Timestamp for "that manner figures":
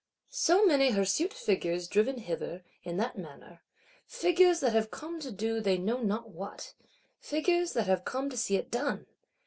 2.97-4.59